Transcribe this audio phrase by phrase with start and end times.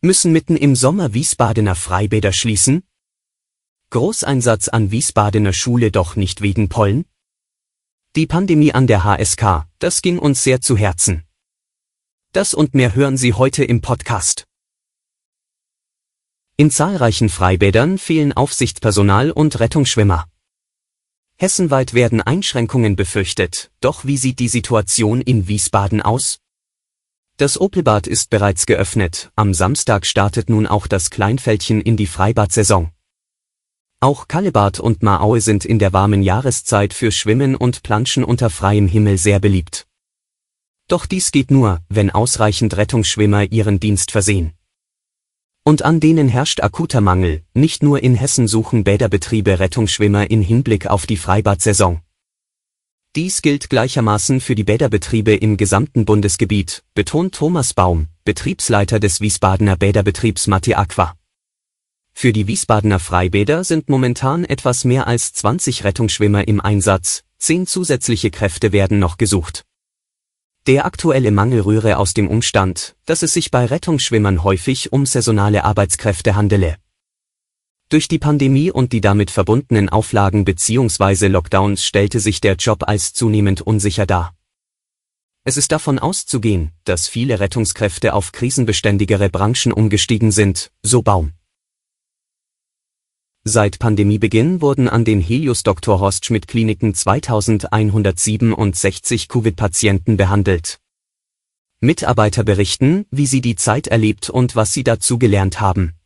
[0.00, 2.84] Müssen mitten im Sommer Wiesbadener Freibäder schließen?
[3.90, 7.04] Großeinsatz an Wiesbadener Schule doch nicht wegen Pollen?
[8.14, 11.24] Die Pandemie an der HSK, das ging uns sehr zu Herzen.
[12.32, 14.46] Das und mehr hören Sie heute im Podcast.
[16.56, 20.28] In zahlreichen Freibädern fehlen Aufsichtspersonal und Rettungsschwimmer.
[21.38, 26.38] Hessenweit werden Einschränkungen befürchtet, doch wie sieht die Situation in Wiesbaden aus?
[27.38, 32.90] Das Opelbad ist bereits geöffnet, am Samstag startet nun auch das Kleinfeldchen in die Freibadsaison.
[34.00, 38.88] Auch Kallebad und Maaue sind in der warmen Jahreszeit für Schwimmen und Planschen unter freiem
[38.88, 39.86] Himmel sehr beliebt.
[40.88, 44.54] Doch dies geht nur, wenn ausreichend Rettungsschwimmer ihren Dienst versehen.
[45.62, 50.88] Und an denen herrscht akuter Mangel, nicht nur in Hessen suchen Bäderbetriebe Rettungsschwimmer in Hinblick
[50.88, 52.00] auf die Freibadsaison.
[53.16, 59.76] Dies gilt gleichermaßen für die Bäderbetriebe im gesamten Bundesgebiet, betont Thomas Baum, Betriebsleiter des Wiesbadener
[59.76, 61.14] Bäderbetriebs Matti Aqua.
[62.12, 68.30] Für die Wiesbadener Freibäder sind momentan etwas mehr als 20 Rettungsschwimmer im Einsatz, zehn zusätzliche
[68.30, 69.64] Kräfte werden noch gesucht.
[70.66, 75.64] Der aktuelle Mangel rühre aus dem Umstand, dass es sich bei Rettungsschwimmern häufig um saisonale
[75.64, 76.76] Arbeitskräfte handele.
[77.90, 81.28] Durch die Pandemie und die damit verbundenen Auflagen bzw.
[81.28, 84.34] Lockdowns stellte sich der Job als zunehmend unsicher dar.
[85.44, 91.32] Es ist davon auszugehen, dass viele Rettungskräfte auf krisenbeständigere Branchen umgestiegen sind, so Baum.
[93.44, 95.98] Seit Pandemiebeginn wurden an den Helios Dr.
[95.98, 100.78] Horst Schmidt Kliniken 2167 Covid-Patienten behandelt.
[101.80, 105.97] Mitarbeiter berichten, wie sie die Zeit erlebt und was sie dazu gelernt haben.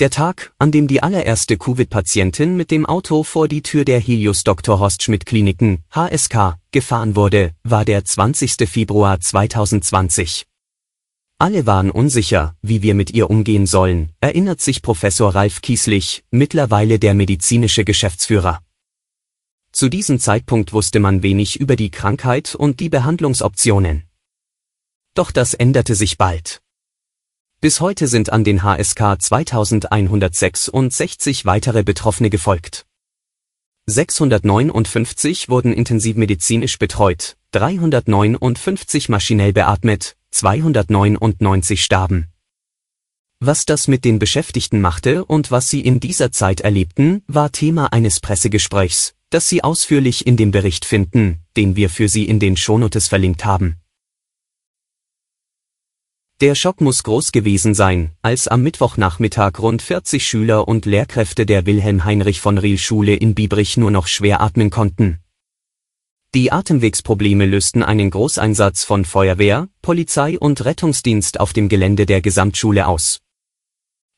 [0.00, 4.44] Der Tag, an dem die allererste Covid-Patientin mit dem Auto vor die Tür der Helios
[4.44, 4.80] Dr.
[4.80, 8.66] Horst Schmidt Kliniken, HSK, gefahren wurde, war der 20.
[8.66, 10.46] Februar 2020.
[11.38, 16.98] Alle waren unsicher, wie wir mit ihr umgehen sollen, erinnert sich Professor Ralf Kieslich, mittlerweile
[16.98, 18.62] der medizinische Geschäftsführer.
[19.70, 24.04] Zu diesem Zeitpunkt wusste man wenig über die Krankheit und die Behandlungsoptionen.
[25.12, 26.62] Doch das änderte sich bald.
[27.62, 32.86] Bis heute sind an den HSK 2166 weitere Betroffene gefolgt.
[33.84, 42.28] 659 wurden intensivmedizinisch betreut, 359 maschinell beatmet, 299 starben.
[43.40, 47.92] Was das mit den Beschäftigten machte und was sie in dieser Zeit erlebten, war Thema
[47.92, 52.56] eines Pressegesprächs, das Sie ausführlich in dem Bericht finden, den wir für Sie in den
[52.56, 53.79] Shownotes verlinkt haben.
[56.40, 61.66] Der Schock muss groß gewesen sein, als am Mittwochnachmittag rund 40 Schüler und Lehrkräfte der
[61.66, 65.18] Wilhelm Heinrich von Riel Schule in Biebrich nur noch schwer atmen konnten.
[66.34, 72.86] Die Atemwegsprobleme lösten einen Großeinsatz von Feuerwehr, Polizei und Rettungsdienst auf dem Gelände der Gesamtschule
[72.86, 73.20] aus.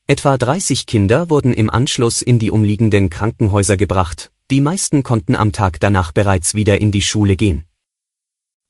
[0.07, 5.51] Etwa 30 Kinder wurden im Anschluss in die umliegenden Krankenhäuser gebracht, die meisten konnten am
[5.51, 7.65] Tag danach bereits wieder in die Schule gehen.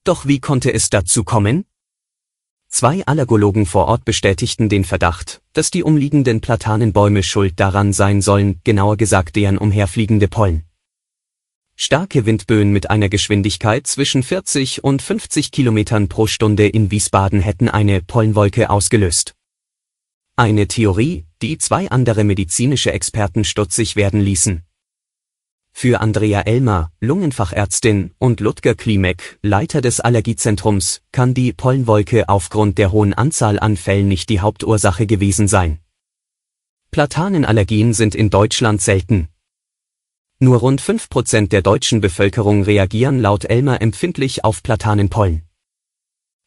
[0.06, 1.66] Doch wie konnte es dazu kommen?
[2.74, 8.62] Zwei Allergologen vor Ort bestätigten den Verdacht, dass die umliegenden Platanenbäume schuld daran sein sollen,
[8.64, 10.64] genauer gesagt deren umherfliegende Pollen.
[11.76, 17.70] Starke Windböen mit einer Geschwindigkeit zwischen 40 und 50 Kilometern pro Stunde in Wiesbaden hätten
[17.70, 19.36] eine Pollenwolke ausgelöst.
[20.36, 24.64] Eine Theorie, die zwei andere medizinische Experten stutzig werden ließen.
[25.74, 32.92] Für Andrea Elmer, Lungenfachärztin, und Ludger Klimek, Leiter des Allergiezentrums, kann die Pollenwolke aufgrund der
[32.92, 35.80] hohen Anzahl an Fällen nicht die Hauptursache gewesen sein.
[36.92, 39.28] Platanenallergien sind in Deutschland selten,
[40.44, 45.44] nur rund 5% der deutschen Bevölkerung reagieren laut Elmer empfindlich auf Platanenpollen.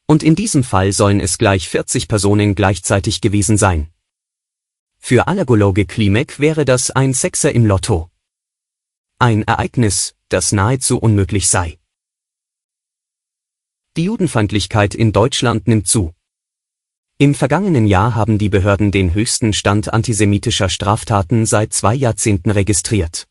[0.06, 3.88] Und in diesem Fall sollen es gleich 40 Personen gleichzeitig gewesen sein.
[4.99, 8.11] Für Allergologe Klimek wäre das ein Sechser im Lotto.
[9.19, 11.79] Ein Ereignis, das nahezu unmöglich sei.
[13.97, 16.13] Die Judenfeindlichkeit in Deutschland nimmt zu.
[17.17, 23.27] Im vergangenen Jahr haben die Behörden den höchsten Stand antisemitischer Straftaten seit zwei Jahrzehnten registriert.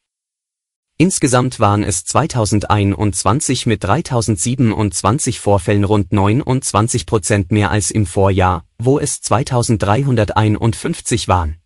[0.97, 8.97] Insgesamt waren es 2021 mit 3027 Vorfällen rund 29 Prozent mehr als im Vorjahr, wo
[8.97, 11.61] es 2351 waren.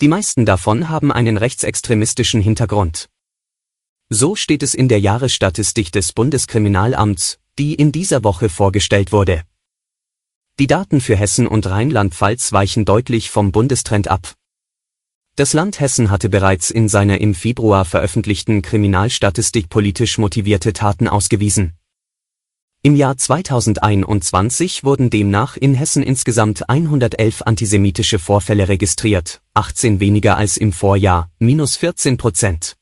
[0.00, 3.08] Die meisten davon haben einen rechtsextremistischen Hintergrund.
[4.10, 9.42] So steht es in der Jahresstatistik des Bundeskriminalamts, die in dieser Woche vorgestellt wurde.
[10.58, 14.34] Die Daten für Hessen und Rheinland-Pfalz weichen deutlich vom Bundestrend ab.
[15.36, 21.72] Das Land Hessen hatte bereits in seiner im Februar veröffentlichten Kriminalstatistik politisch motivierte Taten ausgewiesen.
[22.86, 30.58] Im Jahr 2021 wurden demnach in Hessen insgesamt 111 antisemitische Vorfälle registriert, 18 weniger als
[30.58, 32.76] im Vorjahr, minus 14 Prozent.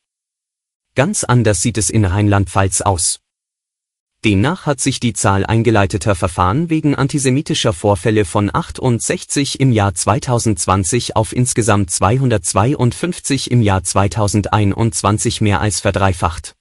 [0.96, 3.20] Ganz anders sieht es in Rheinland-Pfalz aus.
[4.24, 11.14] Demnach hat sich die Zahl eingeleiteter Verfahren wegen antisemitischer Vorfälle von 68 im Jahr 2020
[11.14, 16.56] auf insgesamt 252 im Jahr 2021 mehr als verdreifacht.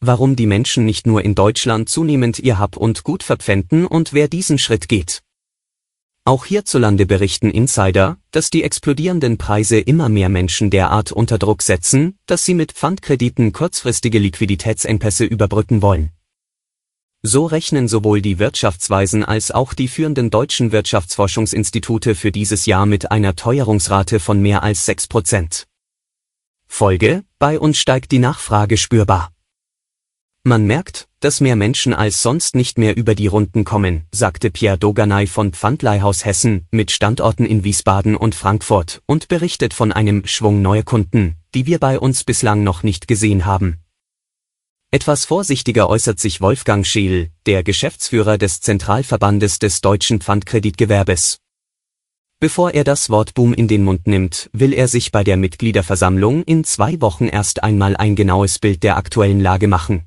[0.00, 4.28] Warum die Menschen nicht nur in Deutschland zunehmend ihr Hab und Gut verpfänden und wer
[4.28, 5.22] diesen Schritt geht.
[6.26, 12.18] Auch hierzulande berichten Insider, dass die explodierenden Preise immer mehr Menschen derart unter Druck setzen,
[12.26, 16.10] dass sie mit Pfandkrediten kurzfristige Liquiditätsengpässe überbrücken wollen.
[17.22, 23.10] So rechnen sowohl die Wirtschaftsweisen als auch die führenden deutschen Wirtschaftsforschungsinstitute für dieses Jahr mit
[23.12, 25.66] einer Teuerungsrate von mehr als 6 Prozent.
[26.66, 29.35] Folge, bei uns steigt die Nachfrage spürbar.
[30.48, 34.78] Man merkt, dass mehr Menschen als sonst nicht mehr über die Runden kommen, sagte Pierre
[34.78, 40.62] Doganay von Pfandleihhaus Hessen mit Standorten in Wiesbaden und Frankfurt und berichtet von einem Schwung
[40.62, 43.78] neuer Kunden, die wir bei uns bislang noch nicht gesehen haben.
[44.92, 51.38] Etwas vorsichtiger äußert sich Wolfgang Scheel, der Geschäftsführer des Zentralverbandes des deutschen Pfandkreditgewerbes.
[52.38, 56.44] Bevor er das Wort Boom in den Mund nimmt, will er sich bei der Mitgliederversammlung
[56.44, 60.06] in zwei Wochen erst einmal ein genaues Bild der aktuellen Lage machen.